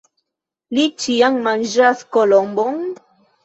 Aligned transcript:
Li 0.77 0.85
ĉiam 1.03 1.39
manĝas 1.49 2.05
kolombon? 2.19 2.85